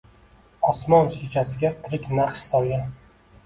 [0.69, 2.93] Osmon shishasiga tirik naqsh solgan